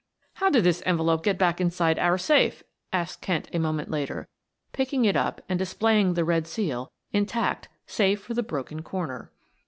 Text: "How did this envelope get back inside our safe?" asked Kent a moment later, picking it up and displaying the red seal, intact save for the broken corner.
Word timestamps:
"How 0.33 0.49
did 0.49 0.63
this 0.63 0.81
envelope 0.83 1.23
get 1.23 1.37
back 1.37 1.61
inside 1.61 1.99
our 1.99 2.17
safe?" 2.17 2.63
asked 2.91 3.21
Kent 3.21 3.47
a 3.53 3.59
moment 3.59 3.91
later, 3.91 4.27
picking 4.73 5.05
it 5.05 5.15
up 5.15 5.41
and 5.47 5.59
displaying 5.59 6.15
the 6.15 6.25
red 6.25 6.47
seal, 6.47 6.91
intact 7.11 7.69
save 7.85 8.19
for 8.19 8.33
the 8.33 8.41
broken 8.41 8.81
corner. 8.81 9.31